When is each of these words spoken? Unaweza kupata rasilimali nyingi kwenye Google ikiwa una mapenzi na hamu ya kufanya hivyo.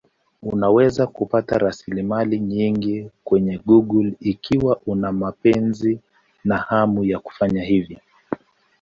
Unaweza 0.43 1.07
kupata 1.07 1.57
rasilimali 1.57 2.39
nyingi 2.39 3.09
kwenye 3.23 3.57
Google 3.65 4.13
ikiwa 4.19 4.79
una 4.85 5.11
mapenzi 5.11 5.99
na 6.43 6.57
hamu 6.57 7.03
ya 7.03 7.19
kufanya 7.19 7.63
hivyo. 7.63 7.99